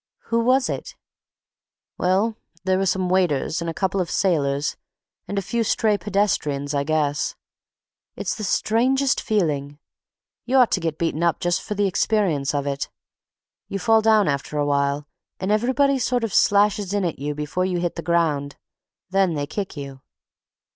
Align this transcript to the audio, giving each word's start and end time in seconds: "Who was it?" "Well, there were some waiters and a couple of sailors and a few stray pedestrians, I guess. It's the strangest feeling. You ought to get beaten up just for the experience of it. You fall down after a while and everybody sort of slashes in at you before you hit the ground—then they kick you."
"Who 0.31 0.39
was 0.39 0.67
it?" 0.67 0.95
"Well, 1.99 2.35
there 2.63 2.79
were 2.79 2.87
some 2.87 3.07
waiters 3.07 3.61
and 3.61 3.69
a 3.69 3.73
couple 3.75 4.01
of 4.01 4.09
sailors 4.09 4.75
and 5.27 5.37
a 5.37 5.43
few 5.43 5.63
stray 5.63 5.95
pedestrians, 5.95 6.73
I 6.73 6.83
guess. 6.83 7.35
It's 8.15 8.33
the 8.33 8.43
strangest 8.43 9.21
feeling. 9.21 9.77
You 10.43 10.57
ought 10.57 10.71
to 10.71 10.79
get 10.79 10.97
beaten 10.97 11.21
up 11.21 11.39
just 11.39 11.61
for 11.61 11.75
the 11.75 11.85
experience 11.85 12.55
of 12.55 12.65
it. 12.65 12.89
You 13.67 13.77
fall 13.77 14.01
down 14.01 14.27
after 14.27 14.57
a 14.57 14.65
while 14.65 15.05
and 15.39 15.51
everybody 15.51 15.99
sort 15.99 16.23
of 16.23 16.33
slashes 16.33 16.95
in 16.95 17.05
at 17.05 17.19
you 17.19 17.35
before 17.35 17.65
you 17.65 17.79
hit 17.79 17.93
the 17.95 18.01
ground—then 18.01 19.35
they 19.35 19.45
kick 19.45 19.77
you." 19.77 20.01